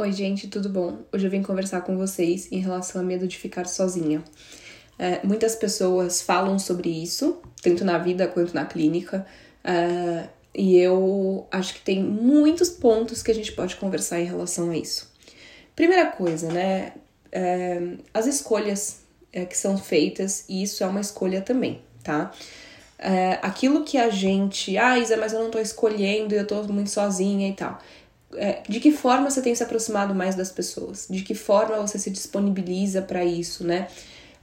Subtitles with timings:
[0.00, 1.00] Oi, gente, tudo bom?
[1.12, 4.24] Hoje eu vim conversar com vocês em relação a medo de ficar sozinha.
[4.98, 9.26] É, muitas pessoas falam sobre isso, tanto na vida quanto na clínica,
[9.62, 14.70] é, e eu acho que tem muitos pontos que a gente pode conversar em relação
[14.70, 15.12] a isso.
[15.76, 16.94] Primeira coisa, né?
[17.30, 17.82] É,
[18.14, 22.32] as escolhas é, que são feitas, e isso é uma escolha também, tá?
[22.98, 26.88] É, aquilo que a gente, ah, Isa, mas eu não tô escolhendo, eu tô muito
[26.88, 27.78] sozinha e tal
[28.34, 31.06] é, de que forma você tem se aproximado mais das pessoas?
[31.08, 33.88] De que forma você se disponibiliza para isso, né?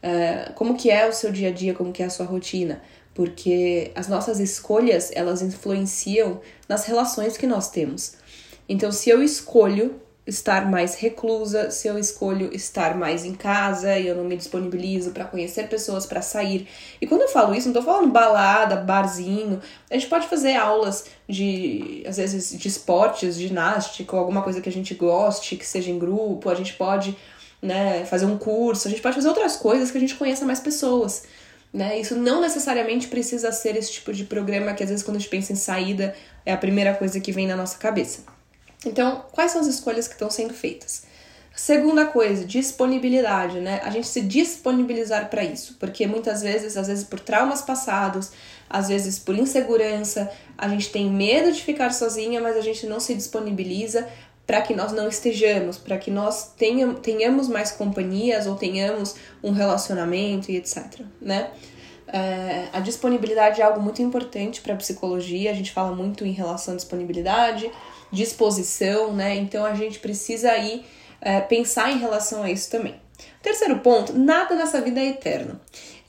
[0.01, 2.81] É, como que é o seu dia a dia, como que é a sua rotina?
[3.13, 8.13] Porque as nossas escolhas, elas influenciam nas relações que nós temos.
[8.69, 14.07] Então, se eu escolho estar mais reclusa, se eu escolho estar mais em casa e
[14.07, 16.67] eu não me disponibilizo para conhecer pessoas, para sair.
[16.99, 19.61] E quando eu falo isso, não tô falando balada, barzinho.
[19.89, 24.71] A gente pode fazer aulas de, às vezes, de esportes, ginástica, alguma coisa que a
[24.71, 26.49] gente goste, que seja em grupo.
[26.49, 27.17] A gente pode,
[27.61, 30.59] né, fazer um curso, a gente pode fazer outras coisas que a gente conheça mais
[30.59, 31.23] pessoas.
[31.71, 31.99] Né?
[31.99, 35.29] Isso não necessariamente precisa ser esse tipo de programa que às vezes quando a gente
[35.29, 38.36] pensa em saída é a primeira coisa que vem na nossa cabeça.
[38.85, 41.03] Então, quais são as escolhas que estão sendo feitas?
[41.55, 43.81] Segunda coisa, disponibilidade, né?
[43.83, 48.31] A gente se disponibilizar para isso, porque muitas vezes, às vezes por traumas passados,
[48.69, 52.99] às vezes por insegurança, a gente tem medo de ficar sozinha, mas a gente não
[52.99, 54.07] se disponibiliza
[54.45, 60.51] para que nós não estejamos, para que nós tenhamos, mais companhias ou tenhamos um relacionamento
[60.51, 61.49] e etc, né?
[62.07, 66.31] É, a disponibilidade é algo muito importante para a psicologia, a gente fala muito em
[66.31, 67.69] relação à disponibilidade,
[68.11, 69.35] disposição, né?
[69.35, 70.85] Então a gente precisa aí
[71.21, 72.95] é, pensar em relação a isso também.
[73.41, 75.59] Terceiro ponto, nada nessa vida é eterno.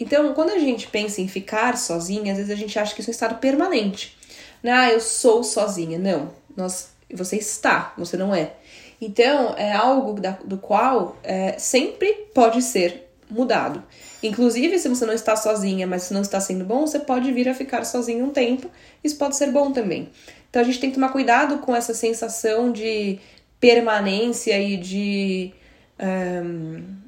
[0.01, 3.11] Então, quando a gente pensa em ficar sozinha, às vezes a gente acha que isso
[3.11, 4.17] é um estado permanente.
[4.63, 4.71] Né?
[4.71, 5.99] Ah, eu sou sozinha.
[5.99, 8.53] Não, nós, você está, você não é.
[9.01, 13.83] Então, é algo da, do qual é, sempre pode ser mudado.
[14.23, 17.49] Inclusive, se você não está sozinha, mas se não está sendo bom, você pode vir
[17.49, 18.69] a ficar sozinho um tempo.
[19.03, 20.09] Isso pode ser bom também.
[20.51, 23.19] Então a gente tem que tomar cuidado com essa sensação de
[23.61, 25.53] permanência e de.
[26.01, 26.99] Um,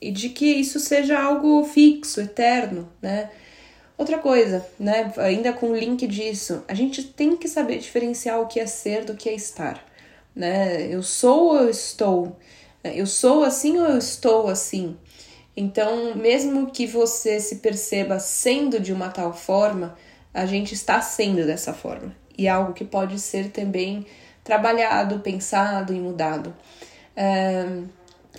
[0.00, 3.30] e de que isso seja algo fixo, eterno, né?
[3.96, 5.12] Outra coisa, né?
[5.16, 9.04] Ainda com o link disso, a gente tem que saber diferenciar o que é ser
[9.04, 9.84] do que é estar,
[10.34, 10.92] né?
[10.92, 12.36] Eu sou ou eu estou?
[12.82, 14.96] Eu sou assim ou eu estou assim?
[15.56, 19.96] Então, mesmo que você se perceba sendo de uma tal forma,
[20.32, 24.06] a gente está sendo dessa forma e é algo que pode ser também
[24.42, 26.54] trabalhado, pensado e mudado.
[27.14, 27.82] É,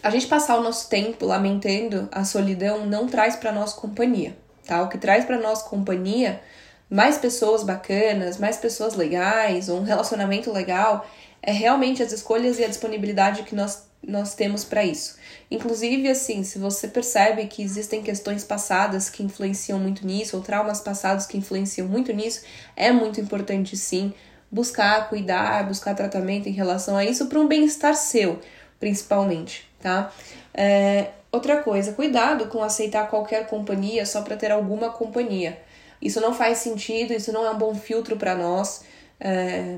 [0.01, 4.35] a gente passar o nosso tempo lamentando a solidão não traz para nós companhia,
[4.65, 4.81] tá?
[4.81, 6.41] O que traz para nós companhia,
[6.89, 11.07] mais pessoas bacanas, mais pessoas legais, um relacionamento legal,
[11.41, 15.17] é realmente as escolhas e a disponibilidade que nós nós temos para isso.
[15.49, 20.81] Inclusive, assim, se você percebe que existem questões passadas que influenciam muito nisso, ou traumas
[20.81, 22.41] passados que influenciam muito nisso,
[22.75, 24.13] é muito importante sim
[24.51, 28.39] buscar, cuidar, buscar tratamento em relação a isso para um bem-estar seu,
[28.79, 30.11] principalmente, tá?
[30.53, 35.59] É, outra coisa, cuidado com aceitar qualquer companhia só para ter alguma companhia.
[35.99, 38.83] Isso não faz sentido, isso não é um bom filtro para nós.
[39.19, 39.77] É,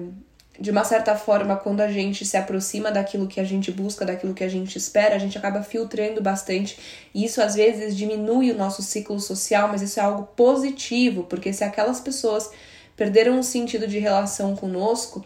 [0.59, 4.33] de uma certa forma, quando a gente se aproxima daquilo que a gente busca, daquilo
[4.33, 6.77] que a gente espera, a gente acaba filtrando bastante.
[7.13, 11.51] E isso às vezes diminui o nosso ciclo social, mas isso é algo positivo, porque
[11.51, 12.49] se aquelas pessoas
[12.95, 15.25] perderam o sentido de relação conosco,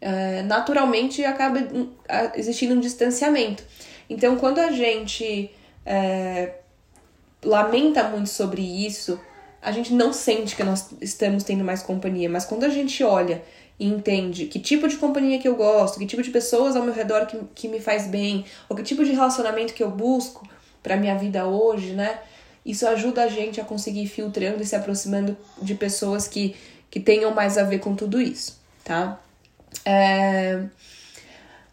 [0.00, 1.90] é, naturalmente acaba hum,
[2.34, 3.62] existindo um distanciamento.
[4.08, 5.50] Então, quando a gente
[5.84, 6.54] é,
[7.44, 9.20] lamenta muito sobre isso,
[9.60, 13.42] a gente não sente que nós estamos tendo mais companhia, mas quando a gente olha
[13.80, 16.92] e entende que tipo de companhia que eu gosto, que tipo de pessoas ao meu
[16.92, 20.46] redor que, que me faz bem, ou que tipo de relacionamento que eu busco
[20.82, 22.20] para minha vida hoje, né?
[22.64, 26.54] Isso ajuda a gente a conseguir ir filtrando e se aproximando de pessoas que,
[26.90, 29.18] que tenham mais a ver com tudo isso, tá?
[29.82, 30.62] É...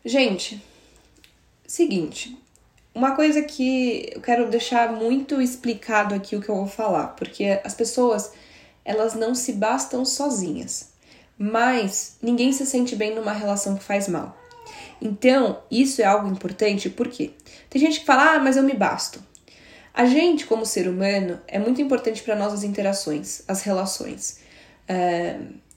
[0.05, 0.63] Gente,
[1.67, 2.37] seguinte,
[2.95, 7.59] uma coisa que eu quero deixar muito explicado aqui o que eu vou falar, porque
[7.65, 8.31] as pessoas
[8.85, 10.95] elas não se bastam sozinhas
[11.37, 14.37] mas ninguém se sente bem numa relação que faz mal.
[15.01, 17.31] Então, isso é algo importante porque
[17.69, 19.23] tem gente que fala, ah, mas eu me basto.
[19.93, 24.39] A gente, como ser humano, é muito importante para nós as interações, as relações.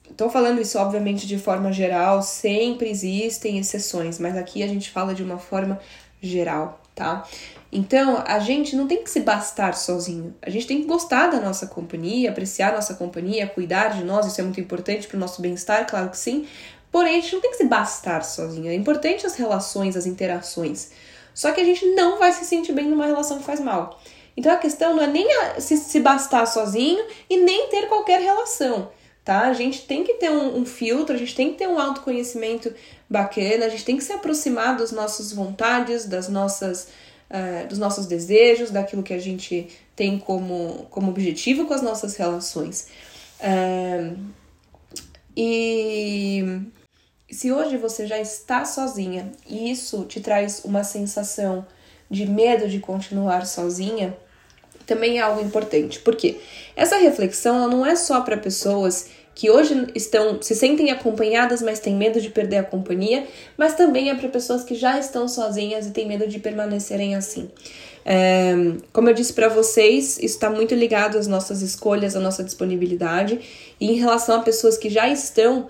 [0.08, 4.90] Estou é, falando isso, obviamente, de forma geral, sempre existem exceções, mas aqui a gente
[4.90, 5.80] fala de uma forma
[6.22, 7.26] geral, tá?
[7.72, 10.34] Então, a gente não tem que se bastar sozinho.
[10.43, 14.26] A gente tem que gostar da nossa companhia, apreciar a nossa companhia, cuidar de nós,
[14.26, 16.46] isso é muito importante para o nosso bem-estar, claro que sim.
[16.90, 18.69] Porém, a gente não tem que se bastar sozinho.
[18.69, 20.90] É importante as relações, as interações.
[21.32, 24.00] Só que a gente não vai se sentir bem numa relação que faz mal.
[24.37, 25.28] Então a questão não é nem
[25.58, 28.90] se, se bastar sozinho e nem ter qualquer relação,
[29.25, 29.43] tá?
[29.43, 32.72] A gente tem que ter um, um filtro, a gente tem que ter um autoconhecimento
[33.08, 36.88] bacana, a gente tem que se aproximar das nossas vontades, das nossas,
[37.31, 42.17] uh, dos nossos desejos, daquilo que a gente tem como, como objetivo com as nossas
[42.17, 42.88] relações.
[43.41, 44.17] Uh,
[45.37, 46.62] e
[47.31, 51.65] se hoje você já está sozinha e isso te traz uma sensação
[52.11, 54.17] de medo de continuar sozinha,
[54.85, 56.00] também é algo importante.
[56.00, 56.41] Porque
[56.75, 61.94] essa reflexão não é só para pessoas que hoje estão se sentem acompanhadas, mas têm
[61.94, 65.91] medo de perder a companhia, mas também é para pessoas que já estão sozinhas e
[65.91, 67.50] têm medo de permanecerem assim.
[68.05, 68.55] É,
[68.93, 73.41] como eu disse para vocês, isso está muito ligado às nossas escolhas, à nossa disponibilidade.
[73.81, 75.69] E em relação a pessoas que já estão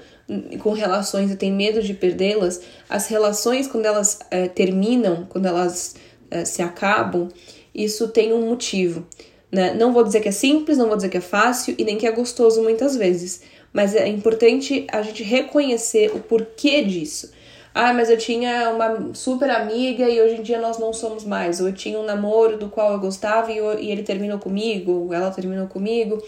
[0.61, 5.97] com relações e têm medo de perdê-las, as relações, quando elas é, terminam, quando elas
[6.31, 7.29] é, se acabam,
[7.75, 9.07] isso tem um motivo.
[9.51, 9.75] Né?
[9.75, 12.07] Não vou dizer que é simples, não vou dizer que é fácil e nem que
[12.07, 13.43] é gostoso muitas vezes,
[13.73, 17.33] mas é importante a gente reconhecer o porquê disso.
[17.73, 21.61] Ah, mas eu tinha uma super amiga e hoje em dia nós não somos mais.
[21.61, 25.15] Ou eu tinha um namoro do qual eu gostava e, eu, e ele terminou comigo,
[25.15, 26.21] ela terminou comigo.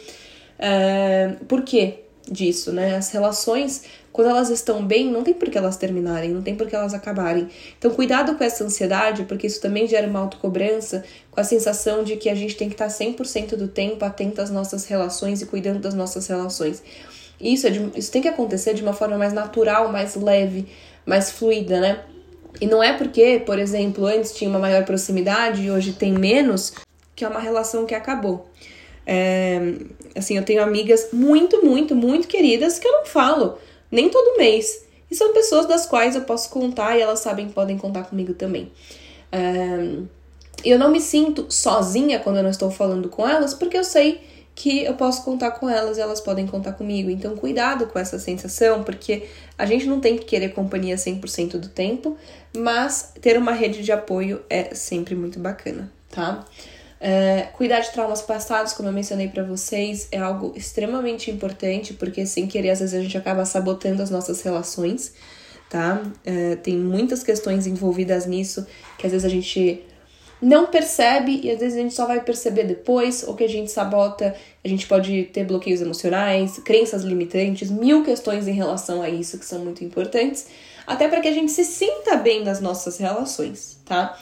[0.59, 2.97] É, por quê disso, né?
[2.97, 3.83] As relações
[4.13, 6.93] quando elas estão bem, não tem por que elas terminarem, não tem por que elas
[6.93, 7.49] acabarem.
[7.79, 12.17] Então, cuidado com essa ansiedade, porque isso também gera uma autocobrança, com a sensação de
[12.17, 15.79] que a gente tem que estar 100% do tempo atento às nossas relações e cuidando
[15.79, 16.83] das nossas relações.
[17.41, 20.69] Isso, é de, isso tem que acontecer de uma forma mais natural, mais leve,
[21.07, 22.05] mais fluida, né?
[22.61, 26.75] E não é porque, por exemplo, antes tinha uma maior proximidade e hoje tem menos,
[27.17, 28.47] que é uma relação que acabou.
[29.07, 29.61] É,
[30.17, 33.59] assim, eu tenho amigas muito, muito, muito queridas que eu não falo
[33.91, 34.85] nem todo mês.
[35.11, 38.33] E são pessoas das quais eu posso contar e elas sabem que podem contar comigo
[38.33, 38.73] também.
[39.33, 40.07] Um,
[40.65, 44.23] eu não me sinto sozinha quando eu não estou falando com elas, porque eu sei
[44.55, 47.11] que eu posso contar com elas e elas podem contar comigo.
[47.11, 49.27] Então, cuidado com essa sensação, porque
[49.57, 52.17] a gente não tem que querer companhia 100% do tempo,
[52.57, 56.45] mas ter uma rede de apoio é sempre muito bacana, tá?
[57.05, 62.25] É, cuidar de traumas passados, como eu mencionei para vocês, é algo extremamente importante, porque
[62.25, 65.13] sem querer, às vezes a gente acaba sabotando as nossas relações,
[65.69, 66.01] tá?
[66.25, 68.65] É, tem muitas questões envolvidas nisso
[68.97, 69.83] que às vezes a gente
[70.41, 73.73] não percebe e às vezes a gente só vai perceber depois, ou que a gente
[73.73, 79.41] sabota, a gente pode ter bloqueios emocionais, crenças limitantes, mil questões em relação a isso
[79.41, 80.47] que são muito importantes,
[80.87, 84.17] até para que a gente se sinta bem nas nossas relações, tá?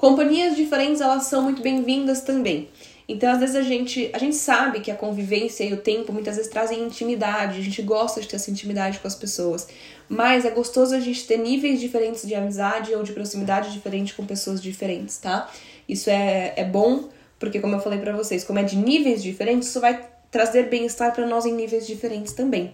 [0.00, 2.70] Companhias diferentes, elas são muito bem-vindas também.
[3.06, 6.36] Então, às vezes a gente, a gente sabe que a convivência e o tempo muitas
[6.36, 9.68] vezes trazem intimidade, a gente gosta de ter essa intimidade com as pessoas,
[10.08, 14.24] mas é gostoso a gente ter níveis diferentes de amizade ou de proximidade diferente com
[14.24, 15.50] pessoas diferentes, tá?
[15.86, 19.68] Isso é, é bom, porque como eu falei para vocês, como é de níveis diferentes,
[19.68, 22.72] isso vai trazer bem-estar para nós em níveis diferentes também.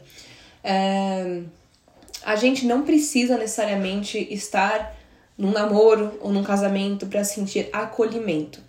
[0.63, 1.41] É...
[2.25, 4.95] A gente não precisa necessariamente estar
[5.37, 8.61] num namoro ou num casamento para sentir acolhimento.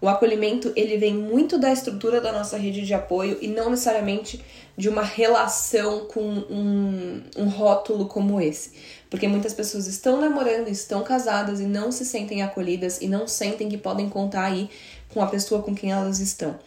[0.00, 4.44] O acolhimento ele vem muito da estrutura da nossa rede de apoio e não necessariamente
[4.76, 8.72] de uma relação com um, um rótulo como esse.
[9.08, 13.68] Porque muitas pessoas estão namorando, estão casadas e não se sentem acolhidas e não sentem
[13.68, 14.68] que podem contar aí
[15.08, 16.58] com a pessoa com quem elas estão.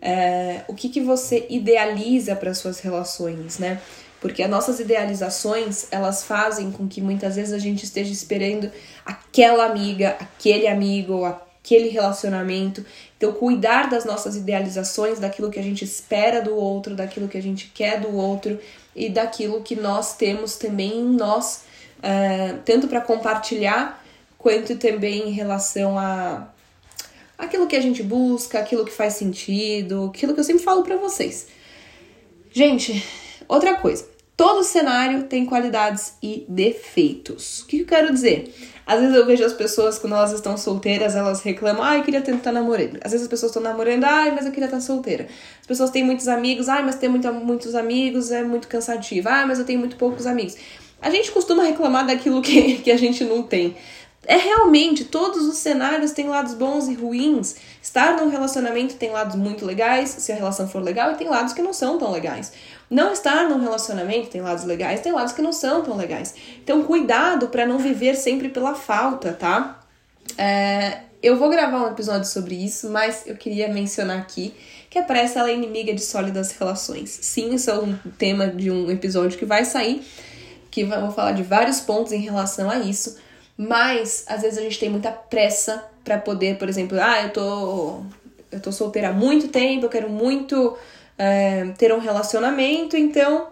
[0.00, 3.80] É, o que, que você idealiza para suas relações, né?
[4.22, 8.70] Porque as nossas idealizações, elas fazem com que muitas vezes a gente esteja esperando
[9.04, 12.86] aquela amiga, aquele amigo, aquele relacionamento.
[13.16, 17.42] Então, cuidar das nossas idealizações, daquilo que a gente espera do outro, daquilo que a
[17.42, 18.60] gente quer do outro
[18.94, 21.64] e daquilo que nós temos também em nós,
[21.98, 24.04] uh, tanto para compartilhar
[24.38, 26.46] quanto também em relação a
[27.36, 30.96] aquilo que a gente busca, aquilo que faz sentido, aquilo que eu sempre falo para
[30.96, 31.48] vocês.
[32.52, 33.04] Gente,
[33.48, 34.11] outra coisa.
[34.36, 37.60] Todo cenário tem qualidades e defeitos.
[37.60, 38.52] O que eu quero dizer?
[38.86, 42.20] Às vezes eu vejo as pessoas, quando elas estão solteiras, elas reclamam, ai, ah, queria
[42.20, 42.98] tanto estar namorando.
[43.02, 45.28] Às vezes as pessoas estão namorando, ai, mas eu queria estar solteira.
[45.60, 49.28] As pessoas têm muitos amigos, ai, mas ter muito, muitos amigos é muito cansativo.
[49.28, 50.56] Ah, mas eu tenho muito poucos amigos.
[51.00, 53.76] A gente costuma reclamar daquilo que, que a gente não tem.
[54.24, 57.56] É realmente, todos os cenários têm lados bons e ruins.
[57.82, 61.52] Estar num relacionamento tem lados muito legais, se a relação for legal, e tem lados
[61.52, 62.52] que não são tão legais.
[62.88, 66.34] Não estar num relacionamento tem lados legais, tem lados que não são tão legais.
[66.62, 69.80] Então, cuidado para não viver sempre pela falta, tá?
[70.38, 74.54] É, eu vou gravar um episódio sobre isso, mas eu queria mencionar aqui
[74.88, 77.10] que a pressa ela é inimiga de sólidas relações.
[77.22, 80.02] Sim, isso é um tema de um episódio que vai sair.
[80.70, 83.16] que vou falar de vários pontos em relação a isso,
[83.68, 88.02] mas às vezes a gente tem muita pressa para poder, por exemplo, ah, eu tô
[88.50, 90.76] eu tô solteira há muito tempo, eu quero muito
[91.16, 93.46] é, ter um relacionamento, então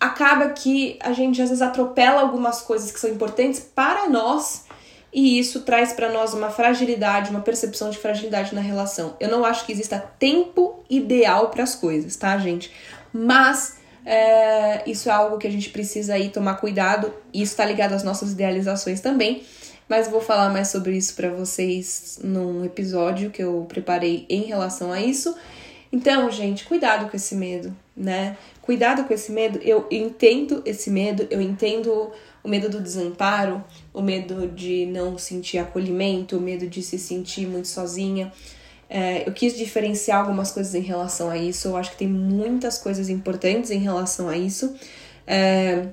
[0.00, 4.64] acaba que a gente às vezes atropela algumas coisas que são importantes para nós
[5.12, 9.16] e isso traz para nós uma fragilidade, uma percepção de fragilidade na relação.
[9.20, 12.72] Eu não acho que exista tempo ideal para as coisas, tá, gente?
[13.12, 13.79] Mas
[14.12, 17.92] é, isso é algo que a gente precisa aí tomar cuidado e isso está ligado
[17.92, 19.44] às nossas idealizações também.
[19.88, 24.90] Mas vou falar mais sobre isso para vocês num episódio que eu preparei em relação
[24.90, 25.32] a isso.
[25.92, 28.36] Então, gente, cuidado com esse medo, né?
[28.62, 29.60] Cuidado com esse medo.
[29.62, 32.10] Eu entendo esse medo, eu entendo
[32.42, 33.62] o medo do desamparo,
[33.94, 38.32] o medo de não sentir acolhimento, o medo de se sentir muito sozinha.
[38.92, 41.68] É, eu quis diferenciar algumas coisas em relação a isso.
[41.68, 44.74] Eu acho que tem muitas coisas importantes em relação a isso.
[45.24, 45.86] É,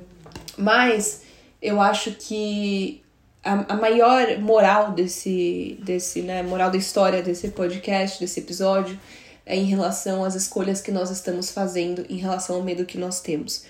[0.57, 1.21] mas
[1.61, 3.03] eu acho que
[3.43, 8.99] a, a, maior moral desse, desse, né, moral da história desse podcast, desse episódio,
[9.45, 13.21] é em relação às escolhas que nós estamos fazendo, em relação ao medo que nós
[13.21, 13.63] temos.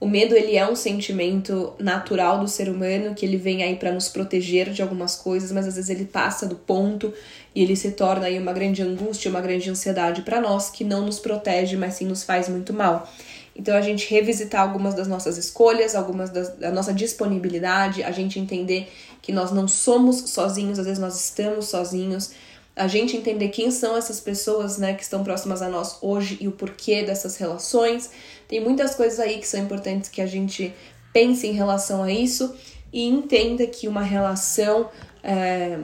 [0.00, 3.92] O medo ele é um sentimento natural do ser humano que ele vem aí para
[3.92, 7.12] nos proteger de algumas coisas, mas às vezes ele passa do ponto
[7.54, 11.04] e ele se torna aí uma grande angústia, uma grande ansiedade para nós que não
[11.04, 13.12] nos protege, mas sim nos faz muito mal.
[13.54, 18.38] Então a gente revisitar algumas das nossas escolhas, algumas das, da nossa disponibilidade, a gente
[18.38, 18.90] entender
[19.20, 22.30] que nós não somos sozinhos, às vezes nós estamos sozinhos
[22.74, 26.48] a gente entender quem são essas pessoas, né, que estão próximas a nós hoje e
[26.48, 28.10] o porquê dessas relações.
[28.48, 30.72] Tem muitas coisas aí que são importantes que a gente
[31.12, 32.54] pense em relação a isso
[32.92, 34.88] e entenda que uma relação
[35.22, 35.78] é,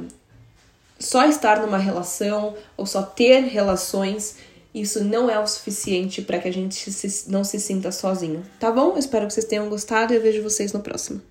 [0.98, 4.36] só estar numa relação ou só ter relações
[4.76, 8.70] isso não é o suficiente para que a gente se, não se sinta sozinho, tá
[8.70, 8.98] bom?
[8.98, 11.22] espero que vocês tenham gostado e eu vejo vocês no próximo.